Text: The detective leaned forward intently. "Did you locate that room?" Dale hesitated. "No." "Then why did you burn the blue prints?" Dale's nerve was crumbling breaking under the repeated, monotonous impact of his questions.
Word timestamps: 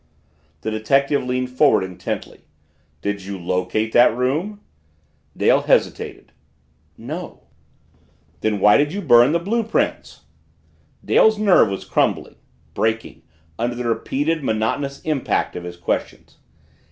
The 0.61 0.71
detective 0.71 1.23
leaned 1.23 1.51
forward 1.51 1.83
intently. 1.83 2.39
"Did 3.03 3.23
you 3.23 3.37
locate 3.37 3.91
that 3.93 4.17
room?" 4.17 4.59
Dale 5.37 5.61
hesitated. 5.61 6.31
"No." 6.97 7.43
"Then 8.39 8.59
why 8.59 8.77
did 8.77 8.91
you 8.91 9.03
burn 9.03 9.31
the 9.31 9.37
blue 9.37 9.61
prints?" 9.61 10.21
Dale's 11.05 11.37
nerve 11.37 11.69
was 11.69 11.85
crumbling 11.85 12.37
breaking 12.73 13.21
under 13.59 13.75
the 13.75 13.87
repeated, 13.87 14.43
monotonous 14.43 15.01
impact 15.03 15.55
of 15.55 15.65
his 15.65 15.77
questions. 15.77 16.37